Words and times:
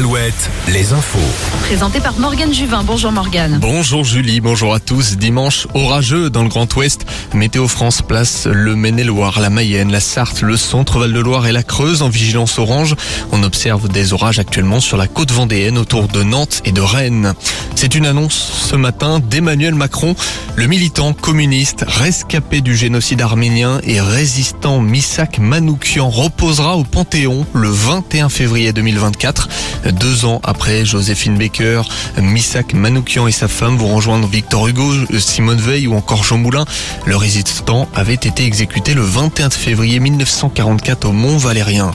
Alouette, 0.00 0.50
les 0.68 0.94
infos. 0.94 1.18
Présenté 1.66 2.00
par 2.00 2.18
Morgane 2.18 2.54
Juvin. 2.54 2.82
Bonjour 2.84 3.12
Morgane. 3.12 3.58
Bonjour 3.60 4.02
Julie, 4.02 4.40
bonjour 4.40 4.72
à 4.72 4.80
tous. 4.80 5.18
Dimanche 5.18 5.66
orageux 5.74 6.30
dans 6.30 6.42
le 6.42 6.48
Grand 6.48 6.74
Ouest. 6.74 7.04
Météo 7.34 7.68
France 7.68 8.00
place 8.00 8.46
le 8.46 8.76
Maine-et-Loire, 8.76 9.40
la 9.40 9.50
Mayenne, 9.50 9.92
la 9.92 10.00
Sarthe, 10.00 10.40
le 10.40 10.56
centre 10.56 10.98
Val-de-Loire 10.98 11.46
et 11.46 11.52
la 11.52 11.62
Creuse 11.62 12.00
en 12.00 12.08
vigilance 12.08 12.58
orange. 12.58 12.96
On 13.30 13.42
observe 13.42 13.90
des 13.90 14.14
orages 14.14 14.38
actuellement 14.38 14.80
sur 14.80 14.96
la 14.96 15.06
côte 15.06 15.32
vendéenne 15.32 15.76
autour 15.76 16.08
de 16.08 16.22
Nantes 16.22 16.62
et 16.64 16.72
de 16.72 16.80
Rennes. 16.80 17.34
C'est 17.74 17.94
une 17.94 18.06
annonce 18.06 18.68
ce 18.70 18.76
matin 18.76 19.20
d'Emmanuel 19.20 19.74
Macron. 19.74 20.14
Le 20.56 20.66
militant 20.66 21.12
communiste 21.12 21.84
rescapé 21.86 22.62
du 22.62 22.74
génocide 22.74 23.20
arménien 23.20 23.80
et 23.84 24.00
résistant 24.00 24.80
Misak 24.80 25.38
Manoukian 25.38 26.08
reposera 26.08 26.78
au 26.78 26.84
Panthéon 26.84 27.46
le 27.52 27.68
21 27.68 28.30
février 28.30 28.72
2024. 28.72 29.48
Deux 29.92 30.24
ans 30.24 30.40
après 30.44 30.84
Joséphine 30.84 31.36
Baker, 31.36 31.82
Misak 32.18 32.74
Manoukian 32.74 33.26
et 33.26 33.32
sa 33.32 33.48
femme 33.48 33.76
vont 33.76 33.94
rejoindre 33.94 34.28
Victor 34.28 34.68
Hugo, 34.68 34.92
Simone 35.18 35.60
Veil 35.60 35.86
ou 35.86 35.94
encore 35.94 36.24
Jean 36.24 36.38
Moulin. 36.38 36.64
Le 37.06 37.16
résistant 37.16 37.88
avait 37.94 38.14
été 38.14 38.44
exécuté 38.44 38.94
le 38.94 39.02
21 39.02 39.50
février 39.50 40.00
1944 40.00 41.06
au 41.06 41.12
Mont 41.12 41.38
Valérien. 41.38 41.92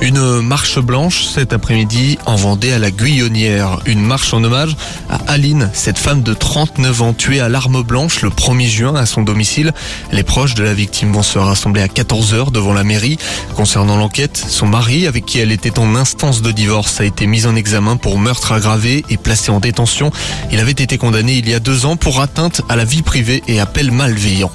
Une 0.00 0.42
marche 0.42 0.78
blanche 0.78 1.24
cet 1.24 1.52
après-midi 1.52 2.18
en 2.26 2.36
Vendée 2.36 2.72
à 2.72 2.78
la 2.78 2.90
Guyonnière. 2.90 3.80
Une 3.86 4.02
marche 4.02 4.34
en 4.34 4.42
hommage 4.44 4.76
à 5.08 5.16
Aline, 5.28 5.70
cette 5.72 5.98
femme 5.98 6.22
de 6.22 6.34
39 6.34 7.02
ans 7.02 7.12
tuée 7.12 7.40
à 7.40 7.48
l'arme 7.48 7.82
blanche 7.82 8.22
le 8.22 8.28
1er 8.28 8.66
juin 8.66 8.94
à 8.94 9.06
son 9.06 9.22
domicile. 9.22 9.72
Les 10.12 10.22
proches 10.22 10.54
de 10.54 10.62
la 10.62 10.74
victime 10.74 11.12
vont 11.12 11.22
se 11.22 11.38
rassembler 11.38 11.80
à 11.80 11.86
14h 11.86 12.52
devant 12.52 12.74
la 12.74 12.84
mairie. 12.84 13.18
Concernant 13.54 13.96
l'enquête, 13.96 14.36
son 14.36 14.66
mari, 14.66 15.06
avec 15.06 15.24
qui 15.24 15.38
elle 15.38 15.52
était 15.52 15.78
en 15.78 15.94
instance 15.94 16.42
de 16.42 16.50
divorce, 16.50 17.00
a 17.00 17.04
été 17.04 17.26
mis 17.26 17.46
en 17.46 17.56
examen 17.56 17.96
pour 17.96 18.18
meurtre 18.18 18.52
aggravé 18.52 19.04
et 19.08 19.16
placé 19.16 19.50
en 19.50 19.60
détention. 19.60 20.10
Il 20.52 20.60
avait 20.60 20.72
été 20.72 20.98
condamné 20.98 21.34
il 21.34 21.48
y 21.48 21.54
a 21.54 21.60
deux 21.60 21.86
ans 21.86 21.96
pour 21.96 22.20
atteinte 22.20 22.62
à 22.68 22.76
la 22.76 22.84
vie 22.84 23.02
privée 23.02 23.42
et 23.48 23.60
appel 23.60 23.90
malveillant. 23.90 24.50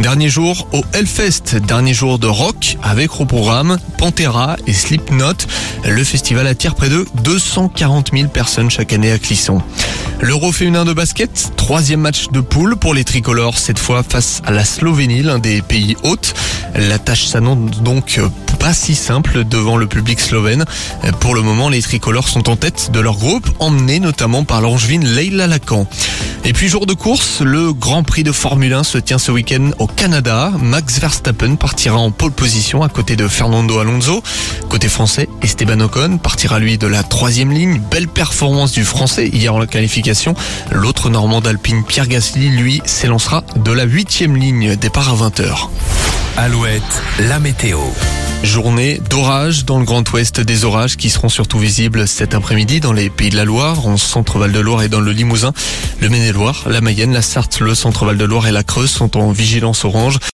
Dernier 0.00 0.30
jour 0.30 0.66
au 0.72 0.82
Hellfest, 0.94 1.56
dernier 1.66 1.92
jour 1.92 2.18
de 2.18 2.26
rock 2.26 2.78
avec 2.82 3.20
au 3.20 3.26
programme 3.26 3.78
Pantera 3.98 4.56
et 4.66 4.72
Slipknot. 4.72 5.34
Le 5.84 6.02
festival 6.04 6.46
attire 6.46 6.74
près 6.74 6.88
de 6.88 7.06
240 7.22 8.10
000 8.14 8.28
personnes 8.28 8.70
chaque 8.70 8.94
année 8.94 9.12
à 9.12 9.18
Clisson. 9.18 9.60
L'Euro 10.22 10.52
féminin 10.52 10.86
de 10.86 10.94
basket, 10.94 11.52
troisième 11.56 12.00
match 12.00 12.28
de 12.32 12.40
poule 12.40 12.76
pour 12.76 12.94
les 12.94 13.04
tricolores, 13.04 13.58
cette 13.58 13.78
fois 13.78 14.02
face 14.02 14.40
à 14.46 14.52
la 14.52 14.64
Slovénie, 14.64 15.22
l'un 15.22 15.38
des 15.38 15.60
pays 15.60 15.96
hôtes. 16.02 16.34
La 16.74 16.98
tâche 16.98 17.26
s'annonce 17.26 17.82
donc 17.82 18.20
pas 18.58 18.74
si 18.74 18.94
simple 18.94 19.44
devant 19.44 19.76
le 19.76 19.86
public 19.86 20.20
slovène. 20.20 20.64
Pour 21.20 21.34
le 21.34 21.42
moment, 21.42 21.68
les 21.68 21.82
tricolores 21.82 22.28
sont 22.28 22.48
en 22.50 22.56
tête 22.56 22.90
de 22.92 23.00
leur 23.00 23.16
groupe, 23.16 23.48
emmenés 23.58 24.00
notamment 24.00 24.44
par 24.44 24.60
l'angevine 24.60 25.04
Leila 25.04 25.46
Lacan. 25.46 25.86
Et 26.44 26.52
puis 26.52 26.68
jour 26.68 26.86
de 26.86 26.94
course, 26.94 27.42
le 27.42 27.72
Grand 27.72 28.02
Prix 28.02 28.22
de 28.22 28.32
Formule 28.32 28.72
1 28.72 28.82
se 28.82 28.98
tient 28.98 29.18
ce 29.18 29.30
week-end 29.30 29.70
au 29.78 29.86
Canada. 29.86 30.52
Max 30.58 30.98
Verstappen 30.98 31.56
partira 31.56 31.98
en 31.98 32.10
pole 32.10 32.32
position 32.32 32.82
à 32.82 32.88
côté 32.88 33.14
de 33.14 33.28
Fernando 33.28 33.78
Alonso. 33.78 34.22
Côté 34.68 34.88
français, 34.88 35.28
Esteban 35.42 35.80
Ocon 35.80 36.18
partira 36.18 36.58
lui 36.58 36.78
de 36.78 36.86
la 36.86 37.02
troisième 37.02 37.52
ligne. 37.52 37.80
Belle 37.90 38.08
performance 38.08 38.72
du 38.72 38.84
français 38.84 39.28
hier 39.28 39.54
en 39.54 39.66
qualification. 39.66 40.34
L'autre 40.70 41.10
Normand 41.10 41.40
d'Alpine, 41.40 41.84
Pierre 41.84 42.08
Gasly, 42.08 42.48
lui, 42.48 42.80
s'élancera 42.86 43.44
de 43.56 43.72
la 43.72 43.84
huitième 43.84 44.36
ligne, 44.36 44.76
départ 44.76 45.10
à 45.10 45.28
20h. 45.28 45.68
Alouette, 46.36 47.02
la 47.18 47.38
météo. 47.38 47.78
Journée 48.42 49.00
d'orage 49.10 49.66
dans 49.66 49.78
le 49.78 49.84
Grand 49.84 50.10
Ouest, 50.12 50.40
des 50.40 50.64
orages 50.64 50.96
qui 50.96 51.10
seront 51.10 51.28
surtout 51.28 51.58
visibles 51.58 52.08
cet 52.08 52.34
après-midi 52.34 52.80
dans 52.80 52.94
les 52.94 53.10
Pays 53.10 53.28
de 53.28 53.36
la 53.36 53.44
Loire, 53.44 53.86
en 53.86 53.98
centre 53.98 54.38
Val-de-Loire 54.38 54.82
et 54.82 54.88
dans 54.88 55.00
le 55.00 55.12
Limousin. 55.12 55.52
Le 56.00 56.08
Maine-et-Loire, 56.08 56.64
la 56.66 56.80
Mayenne, 56.80 57.12
la 57.12 57.20
Sarthe, 57.20 57.60
le 57.60 57.74
centre 57.74 58.06
Val-de-Loire 58.06 58.46
et 58.46 58.52
la 58.52 58.62
Creuse 58.62 58.90
sont 58.90 59.18
en 59.18 59.30
vigilance 59.30 59.84
orange. 59.84 60.18